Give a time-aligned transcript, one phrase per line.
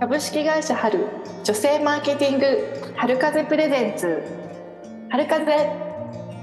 [0.00, 1.06] 株式会社春
[1.44, 4.22] 女性マーケティング春風プレゼンツ。
[5.10, 5.44] 春風。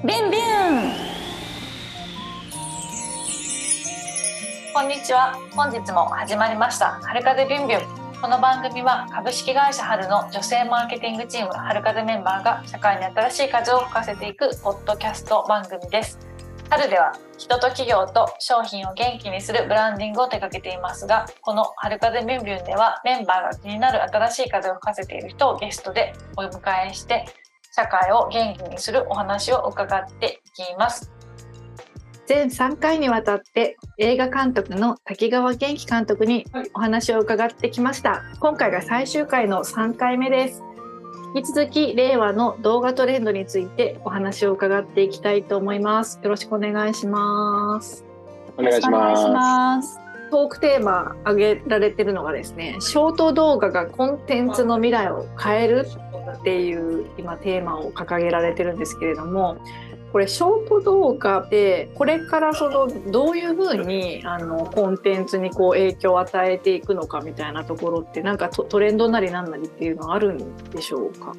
[0.06, 0.42] ビンビン。
[4.76, 5.34] こんにちは。
[5.56, 7.00] 本日も始まりました。
[7.02, 7.80] 春風ビンビン。
[8.22, 16.27] この番組は株式会社春の女性マーケティングチーム春風メンバーが社会に新しい風を吹かせていくポッドキャスト番組です。
[16.70, 27.26] 春では人と企業と商品を元気にするブランディングを手掛けていますがこの春風ビュンビュンではメンバーが気になる新しい風を吹かせている人をゲストでお迎えして
[27.74, 31.12] 社会を元気にするお話を伺っていきます。
[32.26, 38.24] 全3回にわたって映画監督の滝川元気監督にお話を伺ってきました。
[38.42, 40.67] 今回が最終回の3回目です。
[41.38, 46.20] 引き続き令和の動画トレンドについてお話を伺っていきたいと思います。
[46.24, 48.04] よろしくお願いします。
[48.58, 50.00] お願いします。
[50.32, 55.86] トークテーマ挙げられてるのがですね、ショート動画がコンテンツの未来を変える
[56.40, 59.58] っていう今テーマを掲げられてるんですけれども、
[60.12, 71.34] これショート動画でこれからそのどういうふうにあのコンテンツにこう影響を与えていくのかみたいなところってなんかトレンドなりなんなりっていうのはあるんでしょうか？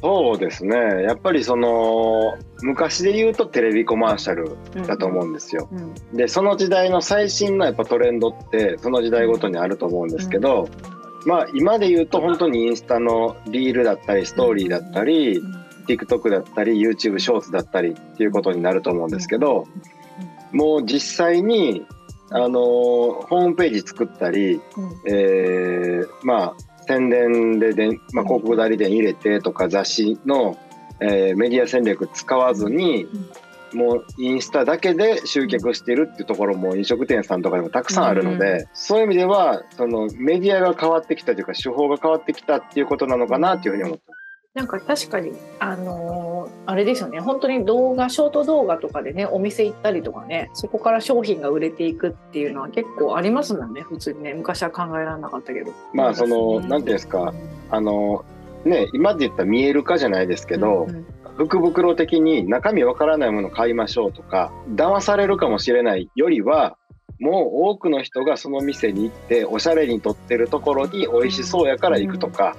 [0.00, 0.76] そうですね。
[1.02, 5.68] やっぱりその昔で言うとテレビコマーシャルだと思うんですよ。
[5.72, 5.78] うん。
[5.78, 10.68] うん、でその時代の最新のやっぱトレンドってその時代ごとにあると思うんですけど、
[11.22, 15.42] うん、まあ今で言うと本当にインスタのリールだったりストーリーだったり、
[15.86, 19.66] TikTok だったり YouTube ショーツだったりっていうことになると思うんですけど
[20.52, 21.86] もう実際に
[22.30, 24.60] あのホームページ作ったり、
[25.06, 26.54] えー、まあ
[26.86, 30.58] 宣伝でで、まあ、広告代理店入れてとか雑誌の、
[31.00, 33.06] えー、メディア戦略使わずに、
[33.72, 44.23] もうインスタだけで集客してるっていうところも飲食店さんとかでもたくさんあるので、うん、そういう意味ではそのメディアが変わってきたというか手法が変わってきたっていうことなのかなっていうふうに思ってます。
[44.54, 47.18] なんか確かにあのー、あれですよね。
[47.18, 54.32] 本当に動画ショート動画とかでねお店行ったりとかねそこから商品が売れていくっていうのは結構ありますもんね普通にね。
[54.32, 55.72] 昔は考えられなかったけど。
[55.92, 57.34] まあその何、ていうんですか。
[57.70, 58.24] あの
[58.64, 61.06] ね今で言ったら見えるかじゃないですけど、うんうん。
[61.36, 66.76] 福袋的に中身わからないもの買いましょうとか騙されるかもしれないよりは
[67.20, 72.56] もう多くの人がその店に行っておしゃれに撮ってるところに美味しそうやから行くとか、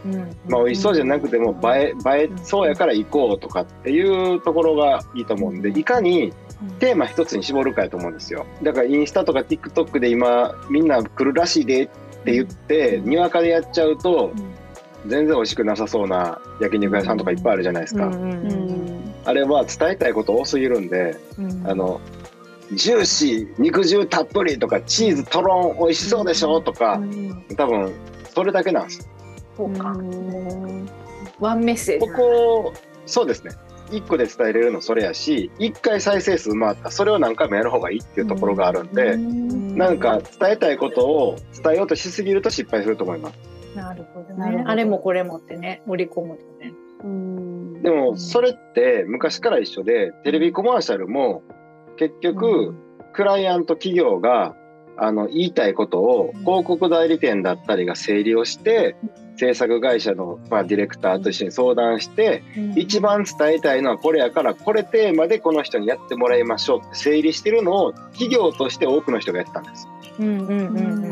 [0.47, 6.31] まあ、美味しそうじゃなくても映え映えそうやから行こうとかっていうところがいいと思うんでいかに
[6.79, 8.45] テーマ一つに絞るかやと思うんですよ。
[8.63, 11.87] だからインスタとか TikTok で今みんな来るらしいでっ
[12.23, 14.31] て言ってにわかでやっちゃうと
[15.05, 18.09] 全然美味しくなさそうな焼肉屋さんとかいっぱいあるじゃないですか。
[19.25, 21.17] あれは伝えたいこと多すぎるんで、
[21.65, 21.99] あの
[22.73, 26.99] ジューシー肉汁たっぷりとかチーズとろん美味しそうでしょとか、
[27.57, 27.93] 多分
[28.33, 29.09] それだけなんです。
[29.55, 29.95] そうか。
[31.39, 32.73] ワンメッセージここ
[33.05, 33.51] そうですね。
[33.91, 43.37] 1個で伝えれるのそれやし1回再生数回ったそれを何回もやる方がいいっていうところがあるんでなんか伝えたいことを伝えようとしすぎると失敗すると思います。
[43.75, 44.63] なるほどね。
[44.65, 46.73] あれもこれもってね盛り込むとね。
[47.83, 51.43] でもそれって昔から一緒でテレビコマーシャルも
[51.97, 52.75] 結局、
[53.13, 54.55] クライアント企業が
[54.97, 58.95] あの言いたいことを広告代理店だったりが整理をして
[59.37, 62.41] 制作会社の、まあ、ディレクターと一緒に相談して、
[62.75, 69.87] 一番伝えたいのはこれやからこれテーマでこの人にやってもらいましょうって整理してるのを企業として多くの人がやってたんです。
[70.19, 71.04] うんうんうんうん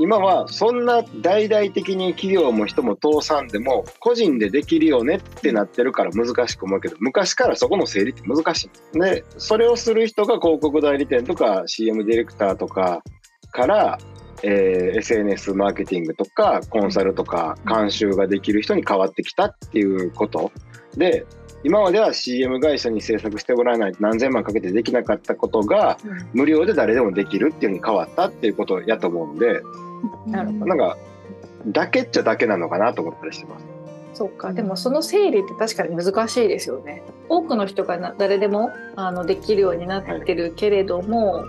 [0.00, 8.98] 今はそんな大々的に企業も人も倒産でも個人でできるよねってなってるから難しく思うけど昔からそこの整理って難しい。
[8.98, 13.02] でそれをする人が広告代理店とか CM ディレクターとか
[13.52, 13.98] から、
[14.42, 20.50] えー、SNS マーケティングとかコンサルとか監修ができる人に変わってきたっていうこと
[20.96, 21.26] で
[21.62, 25.98] 今までは CM 会社に制作してもらわないと何千万かけてできなかったことが、
[26.32, 29.62] 無料で誰でもできるっていうふうに変わったっていうことやと思うんで、
[30.26, 30.96] なるほどなんか
[31.66, 33.66] だけっちゃだけなのかなと思ったりしてます。
[34.14, 37.02] そうかでもその整理って確かに難しいですよね。
[37.28, 41.44] 多くの人が誰でもあのできるようになってるけれども、は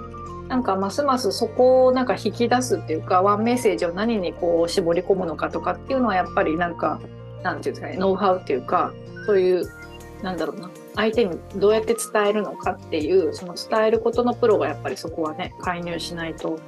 [0.45, 7.01] い、なんかますますそこをなんか引き出すっていうかワンメッセージを何にこう絞り込むのかとかっていうのはやっぱりなんか
[7.43, 8.93] なんていうんですかねノウハウっていうか
[9.25, 9.80] そういう
[10.21, 16.59] なんだろうな相手にどうやって伝えるのかっていうその伝えることのプロがやっぱりそこはね介入しないと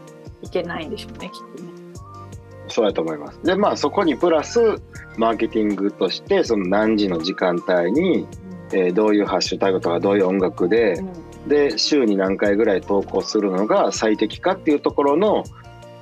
[0.42, 1.74] いけないんでしょうねきっとね。
[2.68, 3.40] そうやと思います。
[3.44, 4.60] でまあそこにプラス
[5.18, 8.28] マーケティングとしてその何時の時間帯に、
[8.72, 11.04] えー、どういうハッシュタグとかどういう音楽で、
[11.48, 15.44] で週に何回ぐらい投稿するのが最適かっていうところの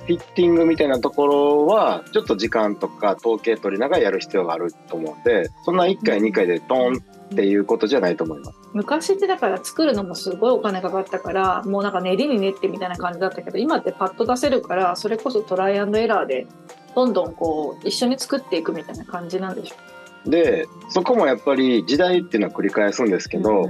[0.06, 8.58] フィッティングみたいなところはちょっと時間とか統計取りながらやる必要があると思うんでそんな1回2回でドンっていうことじゃないと思います。
[8.74, 16.46] 昔ってだから作るのもすごいお金かかったからもうなんか練りに練ってみたいな感じだったけど今ってパッと出せるからそれこそトライアンドエラーで
[16.94, 23.68] どんどんこう一緒に作っていくみたいな感じなんでしょでそこもやっぱり時代っていうのは繰り返すんですけど、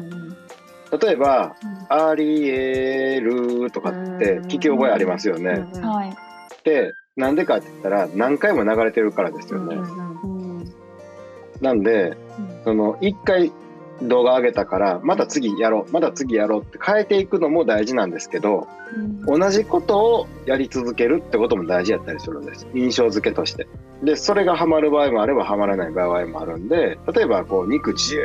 [1.01, 1.57] 例えば
[1.89, 5.67] 「アリエル」とかって聞き覚えありますよね。
[5.81, 6.15] はい。
[6.65, 9.77] でなんでかって言ったら何回も流れてるからですよね。
[11.61, 12.17] なんで
[12.65, 13.53] その1回
[14.03, 18.67] 動画上げたからまた次やろうまた次やろうって変えていくのも大事なんですけど
[19.27, 22.67] 同じことをやり続けるってことも大事やったりするんです。
[22.75, 23.67] 印象付けとして。
[24.03, 28.23] でそれがハマる場合もあればハマらない場合もあるんで例えばこう肉ジュー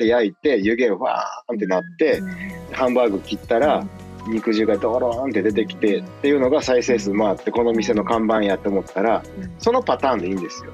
[0.00, 2.22] って焼いて湯気がわーんってなって
[2.72, 3.86] ハンバーグ切ったら
[4.28, 9.22] 肉汁がドローンって出てきてっていうのが再生数回ってこの店の看板やって思ったら
[9.58, 10.70] そのパターンでいいんですよ。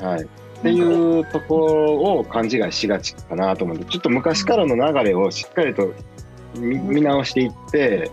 [0.00, 0.22] はい。
[0.22, 0.26] っ
[0.62, 5.92] ていうところを勘違いしがちかなと思うんでちょっと昔からの流れをしっかりと
[6.58, 8.10] 見見直していって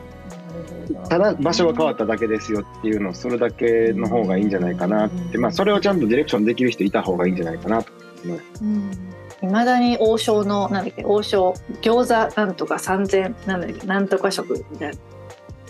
[1.09, 7.91] ただ場所が変わっただけですよっていうのをするだけの方がいいんじゃないかなってまあそれをちゃんとディレクションできる人いた方がいいんじゃないかなと
[8.25, 8.63] 思います。
[8.63, 9.22] ね。
[9.43, 14.97] いまだに王将のなんだっけ王将餃子なんとか3000なんだっけなんとか食みたいな。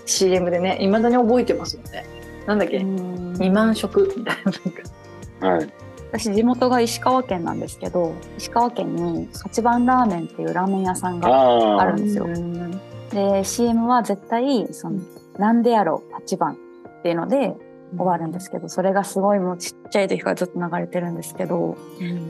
[0.06, 2.06] CM でねいまだに覚えてますもんね。
[2.46, 4.52] なんだっけ2万食みたいな
[5.42, 5.56] なんか。
[5.58, 5.74] はい。
[6.12, 12.28] 私地元が石川県なんですけど石川県に八番ラーメンっていうラーメン屋さんがあるんですよ。
[13.10, 15.00] で CM は絶対その
[15.40, 16.54] 「なんでやろ8番」
[17.00, 17.56] っていうので
[17.98, 21.78] 終わるんですけどそれがすごいもうちっちゃい時からずっと流れてるんですけど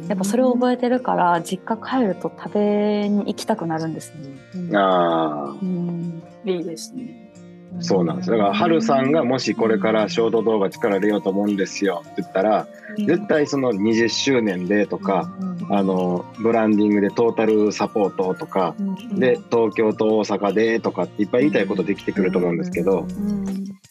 [0.08, 4.14] やっぱそれを覚えてるから実家帰ると食べに行きたくなるんです
[4.54, 4.76] ね。
[4.78, 6.24] あうん。
[6.46, 7.32] いいですね。
[7.80, 8.30] あそうなんです。
[8.30, 12.04] だからハルさんがもしこれからショート動画力入れようと思うんですよ。
[12.04, 12.68] って言ったら
[12.98, 15.34] 絶対その20周年でとか
[15.70, 18.76] あのブランディングでトータルサポートとか
[19.14, 23.08] で東京と大阪でとかっていっぱい言いたいことできてくると思うんですけど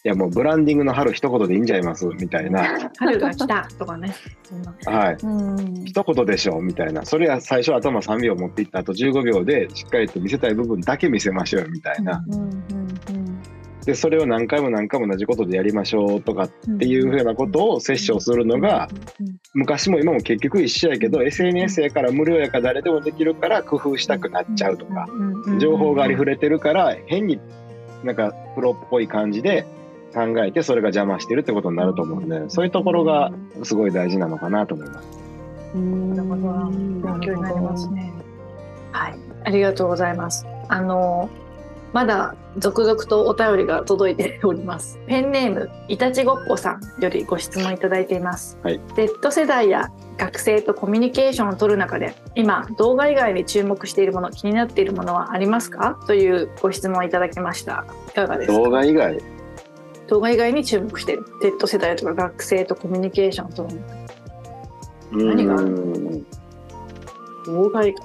[0.03, 2.05] やもうブランディングの春一言でいいんじゃいます？
[2.05, 2.91] みたいな。
[2.97, 4.13] 春が来たとかね。
[4.85, 5.17] はい。
[5.23, 5.85] うん。
[5.85, 7.05] 一言でしょみたいな。
[7.05, 12.23] それは最初頭3秒持っていった後15秒でしっかりと見せたい部分だけ見せましょうよみたいな。
[12.27, 12.53] うんうん
[13.85, 16.49] でそれを何回も何回も同じことでやりましょうとかっ
[16.79, 18.87] ていうふうなことを摂取するのが
[19.53, 25.05] 昔も今も結局一緒やけど SNS やから無料やから誰でもできるから工夫したくなっちゃうとか
[25.59, 27.41] 情報がありふれてるから変に
[28.05, 29.65] なんかプロっぽい感じで
[30.13, 33.31] 考えてそれが邪魔してるってことになると思うんでそういうところが
[33.63, 35.07] すごい大事なのかなと思います。
[35.75, 36.69] うんなるほど。
[36.69, 38.13] 勉強になりますね
[38.91, 39.15] はい。
[39.45, 40.45] ありがとうございます。
[40.69, 41.29] あの
[41.93, 44.99] まだ続々とお便りが届いております。
[45.05, 48.57] ペンネームいたちごっこさんよりご質問いただいています。
[48.63, 48.79] はい。
[48.95, 55.99] Z 世代や学生とコミュニケーションを取る中で今動画以外に注目しているもの気になっているものはありますか？
[56.07, 57.85] というご質問をいただきました。
[58.09, 58.53] いかがですか？
[58.57, 59.19] 動画以外？
[60.07, 61.25] 動画以外に注目している。
[61.41, 63.81] Z 世代とか学生とコミュニケーションを取る
[65.11, 65.69] 何があるう
[66.19, 66.25] ん
[67.45, 68.03] 動画以外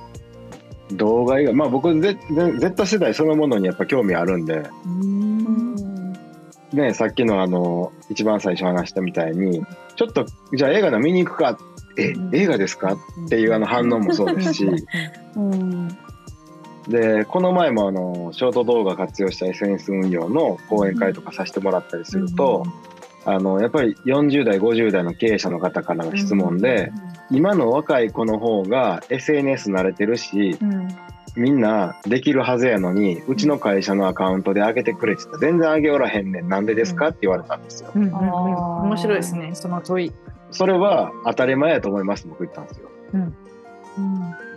[0.96, 2.18] 動画以外まあ僕 Z,
[2.58, 4.62] Z 世代そのものにやっぱ興味あるんで。
[6.72, 9.64] ねさっきのあの一番最初話したみたいに
[9.96, 11.58] ちょっとじゃあ映画の見に行くか。
[12.00, 12.92] え映画ですか？
[12.92, 14.66] っていうあの反応もそうですし。
[15.34, 15.88] うん
[16.88, 22.64] でこの前もあのショート動画活用した SNS 運用の講演会とかさせてもらったりすると、
[23.25, 26.92] あのやっぱり40代50代の経営者の方からの質問で、
[27.30, 30.88] 今の若い子の方が SNS 慣れてるしうん
[31.38, 35.47] みんなできるはずやのにうちの会社のアカウントで上げてくれって言った。
[35.47, 36.49] ら全然上げおらへんねん。
[36.49, 37.92] なんでですかって言われたんですよ。
[37.95, 39.54] 面白いですね。
[39.54, 40.12] その問い。
[40.50, 42.88] それは当たり前やと思います僕言ったんですよ。
[43.14, 43.35] うん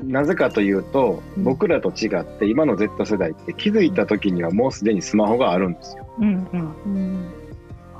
[0.04, 6.08] なぜかというとうん僕らと違って今の Z 世代って気づいた時にはもうすでにスマホがあるんですよ。
[6.20, 7.32] うんうんうん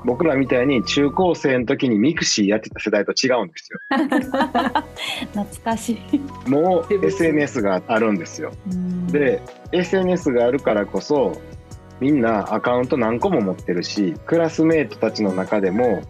[0.04, 3.78] 僕らみたいに中高生の時にミクシーやってた世代と違うんですよ。
[5.32, 6.50] 懐かしい。
[6.50, 8.52] もう SNS があるんですよ。
[9.12, 9.40] で
[9.70, 11.40] SNS があるからこそ
[12.00, 16.02] みんなアカウント何個も持ってるしクラスメートたちの中でも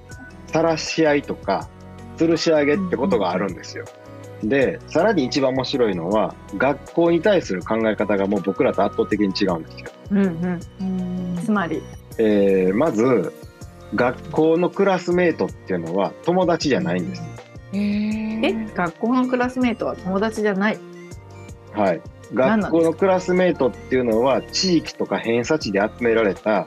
[0.47, 1.69] 晒し合いとか
[2.17, 3.85] 吊るし上げってことがあるんですよ。
[4.43, 9.91] でさらに一番面白いのは学校に対する考え方がもう僕らと圧倒的に違うんですよ。
[10.11, 11.83] うんうんうんつまり
[12.19, 13.33] えーまず
[13.95, 17.23] 学校のクラスメートっていうのは友達じゃないんです。
[17.75, 18.53] え？
[18.75, 20.79] 学校のクラスメートは友達じゃない？
[21.73, 22.01] はい、
[22.35, 26.67] 学校のクラスメートっていうのは地域とか偏差値で集められた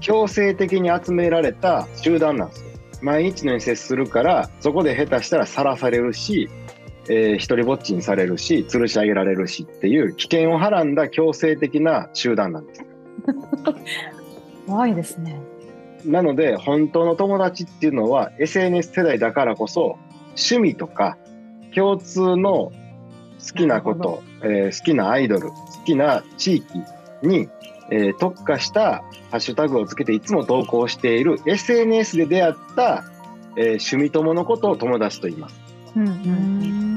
[0.00, 2.70] 強制的に集められた集団なんですよ。
[3.02, 6.48] 毎日のように接するからそこで下手したらさらされるし、
[7.08, 12.84] えー、一人ぼっちにされるし吊るし上げられるしっていう危険をはらんだ強制的な集団なんです。
[14.66, 15.40] 怖いですね。
[16.04, 19.96] なので本当の友達っていうのは SNS 世代だからこそ
[20.30, 21.16] 趣味とか
[21.74, 22.72] 共通の好
[23.54, 26.78] きなこと、えー、好きなアイドル好きな地域
[27.22, 27.48] に、
[27.90, 33.04] えー、特化したハッシュタグをつけていつも投稿している SNS で出会った、
[33.56, 35.60] えー、趣味友のことを友達と言います。
[35.96, 36.93] うんうん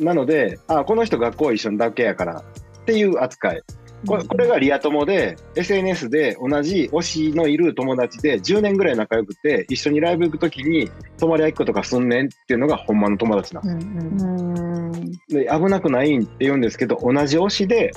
[0.00, 2.44] なのであこの人学校一緒だけやから
[2.82, 3.62] っていう扱い。
[4.06, 17.92] これこれがリア友で SNS で同じ推しのいる友達で10年ぐらい仲良くて一緒にライブ行く時に泊まりあきことかすんねんっていうのがほんまの友達なんです、うんうん、で危なくないんって言うんですけど同じ推しで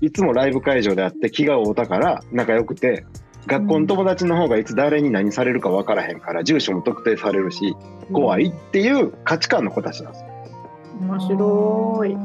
[0.00, 3.04] いつもライブ会場であって気が合うたから仲良くて
[3.46, 7.74] 学校の友達の方がいつ誰に何されるか分からへんから住所も特定されるし
[8.12, 10.24] 怖いっていう価値観の子たちなんです
[11.02, 12.16] 面白い。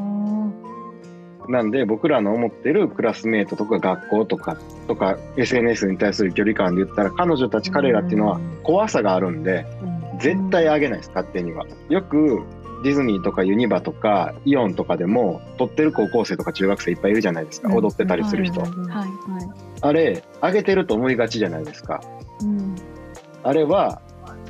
[1.51, 4.57] なんで僕らの思ってるクラスメートとか学校とか
[4.87, 9.65] とか SNS に対する距離感で言ったら彼女たち彼らっていうのは怖さがあるんで
[10.19, 11.65] 絶対あげないです勝手には。
[11.89, 12.43] よく
[12.83, 18.63] ディズニーとかユニバとかイオンとかでも撮ってる高校生とか中学生いっぱいいるじゃないですか、踊ってたりする人、
[19.81, 22.01] あれあげてると思いがちじゃないですか、
[22.41, 22.75] うん、
[23.43, 24.01] あれは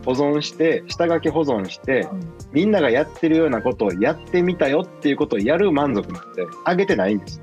[0.08, 2.08] 保存して下書き保存して、
[2.54, 7.42] みんながやってるようなことをやってみたよっていうことをやる満足なんであげてないんです。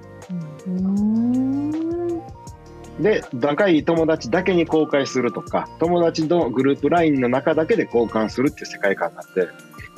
[2.98, 9.48] で仲いい友達だけに公開するとか友達のグループ LINE の中だけで交換するっていう世界観なんで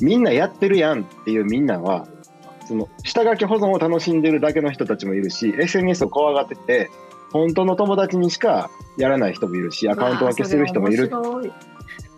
[0.01, 2.09] みんなやってるやんっていうみんなは
[2.67, 6.91] その下書き保存を楽しんでるだけの人たちもいるし SNS を怖がってて
[7.33, 11.11] 本当の友達にしかやらない人もいるしアカウント分けする人もいる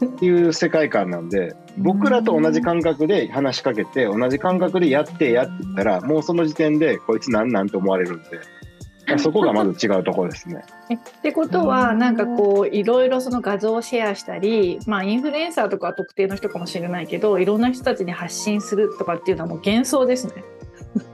[0.06, 8.40] っていう世界観なんで僕らと同じ感覚で話しかけて同じ感覚でやってやって言ったらもうその時点でこいつなんなんて思われるんで。
[9.16, 10.62] そこがまず違うところですね。
[10.92, 20.44] ってことはなんかこういろいろその画像をシェアしたり、まあ、インフルエンサーとかは特定の人かもしれないけどいろんな人たちに発信するとかっていうのはもう幻想ですね。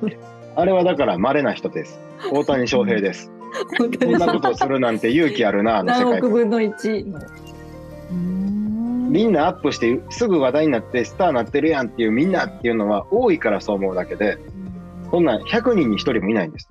[0.57, 2.01] あれはだから稀な人です。
[2.33, 3.31] 大谷翔平です。
[3.79, 6.11] こんなことをするなんて勇気あるなあの世界。
[6.11, 7.21] 何億分の1の。
[9.15, 14.39] みんなアップしてすぐ話題になってスターなってるやんっていうみんなっていうのは多いからそう思うだけで、
[15.13, 16.69] そんな100人に1人もいないんです。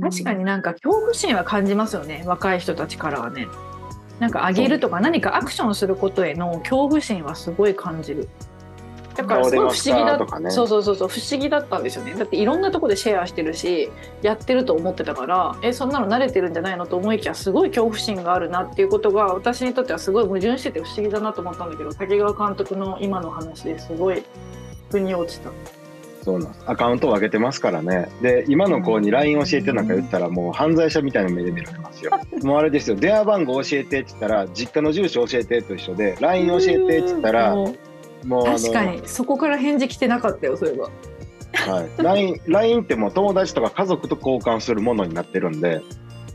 [0.00, 3.48] 確かになんか恐怖心は感じますよね若い人たちからはね。
[4.18, 8.30] なんかあげるとか何かアクションすることへの恐怖心はすごい感じる。
[9.18, 12.14] だからすごい不思議だ、ね、そうそうそうそう不思議だったんですよね。
[12.14, 13.90] だっていろんなとこでシェアしてるし
[14.22, 24.22] やってると思ってたからえそんなの慣れてるんじゃないのと思いきやすごい恐怖心があるなっていうことが私にとってはすごい矛盾してて不思議だなと思ったんだけど竹川監督の今の話ですごい
[24.90, 25.50] 腑に落ちた。
[26.22, 28.10] そうなんアカウントを上げてますからね。
[28.20, 32.12] で今の子に LINE 教えてなんか言ったらもう犯罪者みたいな目で見られますよ。
[32.44, 32.96] もうあれですよ。
[32.96, 37.54] 電話番号教えてって言ったら実家の住所教えてと一緒で LINE 教えてって言ったら
[38.24, 40.90] もう確かにそこから返事来てなかったよそういえば。
[41.72, 45.82] はい、LINE, LINE ってもう友達とか家族と交換するものになってるんで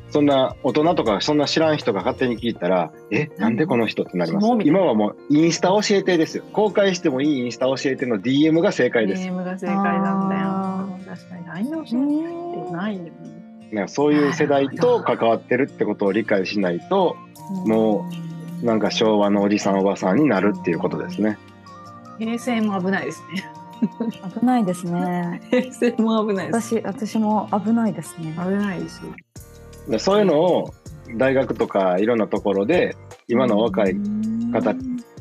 [0.10, 4.48] そんな大人とかそんな知らん人が勝手に聞いたらえなんでこの人ってなります。
[4.63, 6.44] 今はもうインスタ教えてですよ。
[6.54, 9.24] 公開してもいいインスタ教えての DM が正解です。
[9.24, 11.16] DM が正解なんだよ。
[11.16, 13.04] 確かに LINE 教えてってないよ
[13.72, 13.88] ね。
[13.88, 17.18] そういう世代と関わってるってことを理解しないと
[17.66, 18.08] も
[18.62, 21.40] うなんか昭和のおじさんおばさんになるっていうことですね。
[22.17, 23.46] 平成も危ないですね。
[24.39, 25.41] 危ないですね。
[25.51, 28.34] 平成も危ない私、私も危ないですね。
[28.38, 29.01] 危ないです。
[29.89, 30.74] でそういうのを
[31.17, 32.96] 大学とかいろんなところで
[33.27, 33.96] 今の若い
[34.51, 34.74] 方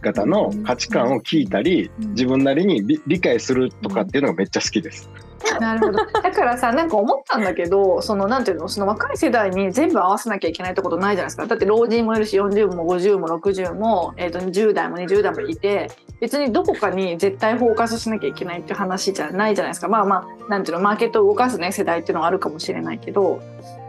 [0.03, 5.11] 々の価値観を聞いたり自分なりに理解するとかっていうのがめっちゃ好きです。
[5.61, 6.05] なるほど。
[6.23, 11.47] だからさなんか思ったんだけどそのなんていうのその若い世代に全部合わせなきゃいけないってことないじゃないですか。
[11.47, 15.91] だって老人もいるし40も50も60も、えー、と10代も20代もいて
[16.21, 19.89] 別にどこかに絶対フォーカスしなきゃいけないって話じゃないじゃないですか。
[19.89, 23.41] まあまあなんていうのマーケットを動かすね世代っていうのはあるかもしれないけど。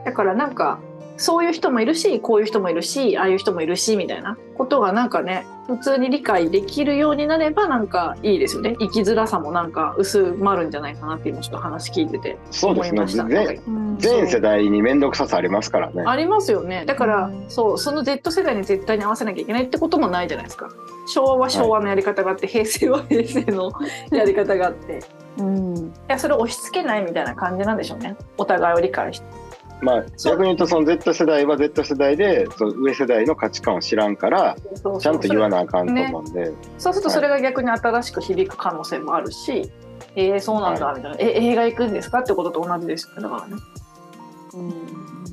[0.05, 0.79] だからなんか
[1.17, 4.37] そういう人もいるしこういう人もいるしああいう人もいるしみたいな。
[4.55, 8.75] ことがなんかね普通に理解できるようになればなんかいいですよね。
[8.79, 12.99] 生きづらさもなんか薄まるんじゃないかなって今ちょっと話聞いててそうですね。
[12.99, 13.25] 思いました。
[13.25, 13.97] 全うん。
[13.97, 16.03] 全世代に面倒くささありますからね。
[16.05, 16.83] ありますよね。
[16.85, 17.45] だから、うん。
[17.49, 20.69] そうその Z 世代に絶対に合わせなきゃいけないってこともないじゃないですか。
[21.07, 23.71] 昭和は昭和のやり方があって、平成は平成の
[24.11, 24.99] やり方があって。
[25.39, 25.93] いうん。
[26.09, 28.17] やそれを押し付けないみたいな感じなんでしょうね。
[28.37, 29.42] お互いを理解して
[29.83, 34.55] まあ逆に言うとその Z 世代は Z 世代でそう上世代の価値観を知らんから
[34.99, 39.71] ちゃんと言わなあかんと思うんで、そうするとそれが逆に新しく響く可能性もあるし、
[40.15, 43.61] えー、そうなんだはみたいな、え映画行くんですかってことと同じですだからね。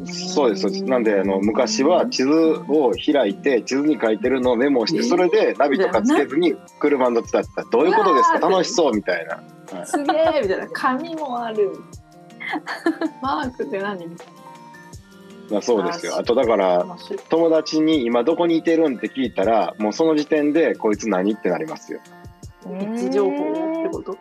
[0.06, 0.84] そうですそうです。
[0.84, 8.48] なんであの昔は地図を開いて地図に書いてるのをメモしてそれでナビとかつけずに車乗ってたってどういうことですか？
[8.48, 9.42] 楽しそうみたいな。
[9.76, 9.86] はい。
[9.86, 10.68] すげえみたいな。
[10.72, 11.72] 紙もある。
[13.20, 14.06] マークって何？
[14.06, 14.26] みたい
[15.50, 16.16] まあ、そうですよ。
[16.16, 16.86] あとだから
[17.28, 22.00] 友達に今どこにいてるんって聞いたらもうその時点でこいつ何ってなりますよ。
[22.66, 24.18] 位置情報ってこと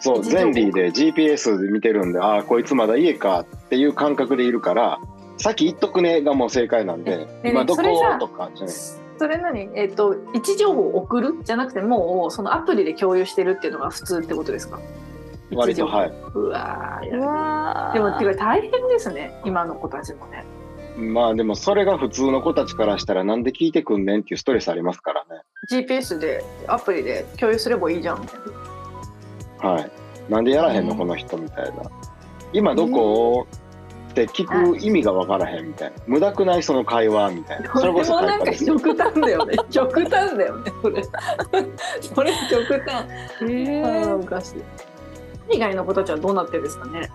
[0.00, 0.44] そう位置情報。
[0.44, 4.98] 前理で GPS で見てるんでああこいつまだ家かっていう感覚でいるから
[5.38, 8.74] 先言っとくねがもう正解なんでえ今どそれさことかじゃない。
[9.18, 9.68] それ何？
[9.74, 11.34] えっ、と位置情報を送る？
[11.44, 14.78] じゃなくてもうそのアプリで共有してるっていうのが普通ってことですか？
[15.52, 16.12] 割とはい。
[16.34, 17.94] うわーやうわー。
[17.94, 20.44] でもてか大変ですね今の子たちもね
[21.00, 25.42] まあでもそれが普通の子たちからしたらなんで聞いてくんねんっていうストレスありますからね。
[25.70, 28.20] GPS でアプリで共有すればいいじゃん。
[28.20, 28.38] みたい
[29.62, 29.90] なはい。
[30.28, 31.90] なんでやらへんのうんこの人みたいな。
[32.52, 33.46] 今どこ
[34.10, 35.96] って聞く意味がわからへんみたいな。
[36.06, 37.72] 無駄くないその会話みたいな。
[37.72, 39.56] それこそもなんか極端だよね。
[39.70, 41.02] 極端だよねそれ。
[42.14, 43.06] それ極端。
[43.50, 44.62] へあーーおかしい。
[45.50, 47.10] 海外の子たちはどうなってるんですかね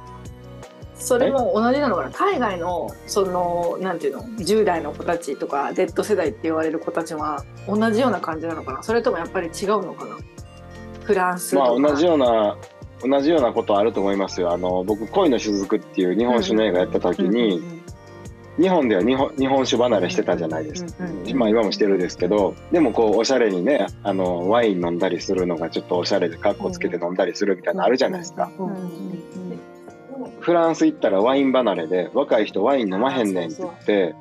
[1.05, 2.12] それも同じなのかな？
[2.12, 8.83] 海外のそのなんていうの？10代の子たちとか Z 世代って言われる子たちは同じような感じなのかな？
[8.83, 10.17] それともやっぱり違うのかな？
[11.03, 11.79] フランスとか。
[11.79, 12.57] まあ同じような
[13.03, 14.51] 同じようなことあると思いますよ。
[14.51, 17.62] あの僕恋の雫っていう日本酒の映画やった時に、
[18.57, 29.44] 日本では日本日本酒離れしてたじゃないですか、うんうんうんまあ今もしてるですけどでもこうおしゃれにねあのワイン飲んだりするのがちょっとおしゃれでカッコつけて飲んだりするみたいなのあるじゃないですか、うんうん
[30.39, 34.15] フランス行ったらワイン離れで若い人ワイン飲まへんねんって言って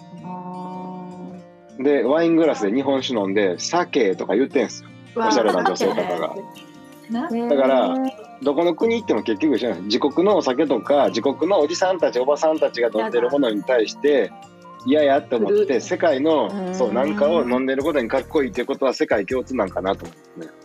[1.78, 4.90] でワイングラスで日本酒飲んで酒とか言ってんすよ。
[5.16, 6.34] おしゃれな女性方が。
[7.10, 7.94] なだから
[8.42, 9.84] どこの国行っても結局一緒なんです。
[9.86, 14.32] 自国のお酒とか自国のおじさんたちおばさんたちが飲んでるものに対して
[14.86, 16.74] 嫌やって思って世界のうん。
[16.74, 20.63] そうなんかを飲んでることにかっこいいっていうことは世界共通なんかなと思うんですね。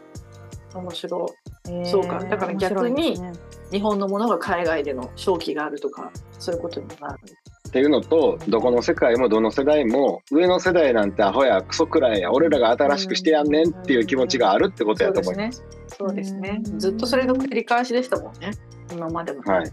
[0.74, 1.26] 面白
[1.66, 1.72] い。
[1.72, 2.20] へーそうか。
[2.20, 3.34] だから逆にね。
[3.72, 7.20] 日本のものが海外での正気があるとかそういうことになる。
[7.68, 15.64] っていうのとどこの世界もどの世代も上の世代なんてアホやクソくらいや俺らが新しくしてやんねんっていう気持ちがあるってことやと思います。
[15.88, 16.62] そうですね。
[16.66, 18.52] うんずっとそれの繰り返しでしたもんね。
[18.92, 19.72] 今までも、はい。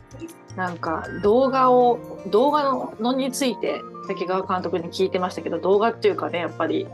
[0.57, 1.99] なんか動画を
[2.31, 6.87] 動画ののについて滝川監督に聞いてましたけど動画っていうかねやっぱり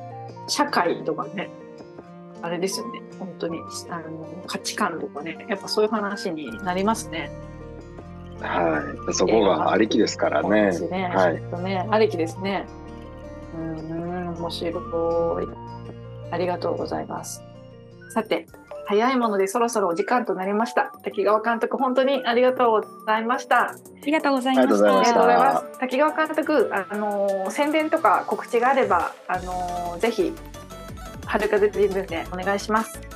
[0.48, 1.50] 社会とかね
[2.42, 3.58] あれですよね本当に
[3.88, 7.30] あの価値観とかねやっぱそういう話になりますね。
[8.40, 10.78] はい、そこがありきですからね。
[10.90, 11.04] ね。
[11.14, 12.66] はいとね、ありきですね。
[13.56, 15.46] うん、面白い。
[16.30, 17.42] ありがとうございます。
[18.10, 18.46] さて、
[18.86, 20.92] 早いものでそろそろお時間となりました。
[21.02, 23.70] 滝川監督、本当にありがとうございました。
[23.70, 25.78] ありがとうございましたありがとうございます。
[25.78, 30.32] 滝川監督、あのー宣伝とか告知があれば、あのーぜひ
[31.26, 33.11] 春風新聞でお願いします。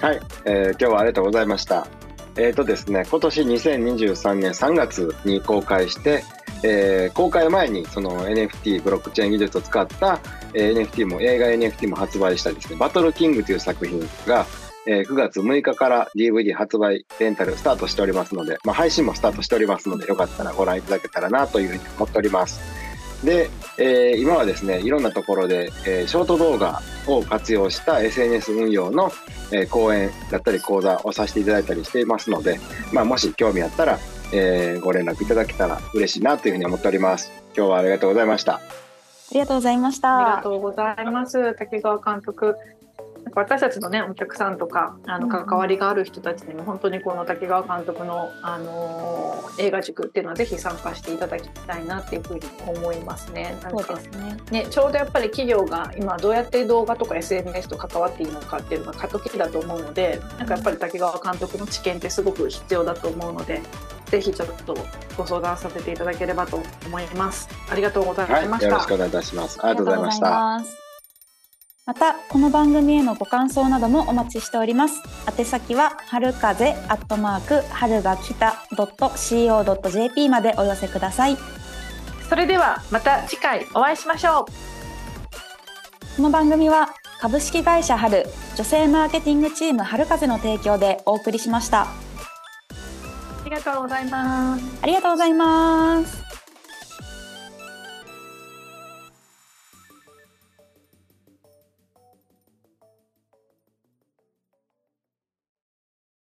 [0.00, 1.88] はい、えー今日はありがとうございました。
[2.36, 6.22] えっ、とですね、今年2023年3月に公開して、
[6.62, 10.20] えー公開前にその NFT ブロックチェーン技術を使った、
[10.54, 14.46] えー NFT も映画 NFT も発売したですね、バトルキングという作品が、
[14.86, 22.87] え9月6日から DVD 発売レンタルスタートしておりますので、まあ、配信もスタートしておりますので、よかったらご覧いただけたらなというふうに思っております。
[23.24, 29.10] で、えー今はですね、いろんなところで、えーショート動画を活用した SNS 運用の
[29.50, 32.58] えー講演だったり講座をさせていただいたりしていますので、
[32.92, 33.98] まあ、もし興味あったら、
[34.32, 37.30] えーご連絡いただけたら嬉しいなというふうに思っております。
[37.56, 38.54] 今日はありがとうございました。
[38.54, 38.60] あ
[39.34, 40.42] りがとうございましありがた。
[40.42, 41.54] とうございます。
[41.54, 42.56] 滝川監督。
[43.34, 53.56] 私たちのねお客さんとかあの関わりがある人たちにも本当にこの滝川監督の、あのー映画塾っていうのはぜひ参加していただきたいなっていうふうに思いますね。
[53.62, 54.36] なんそうかですね。
[54.50, 63.60] ねちょうどやっぱり企業が今どうやって動画とか SNS と関わっていいのかっていうのが過渡期だと思うのでなんかやっぱり滝川監督の知見ってすごく必要だと思うので
[64.06, 64.76] ぜひちょっと
[65.16, 67.48] ご相談させていただければと思います。
[67.70, 68.68] ありがとうござはいいました。
[68.68, 69.58] よろしくお願いいたします。
[69.60, 70.87] ありがとうございました。
[71.88, 75.02] また、この番組へのご感想などもお待ちしております。
[75.38, 81.38] 宛先は、春風アットマーク、春が来た .co.jp までお寄せください。
[82.28, 86.90] それではまた次回お会いしましょうこの番組は、
[87.22, 91.84] 株式会社春、女性マーケティングチーム春風の提供でお送りしました。
[91.84, 91.88] あ
[93.46, 96.27] りがとうございますありがとうございます。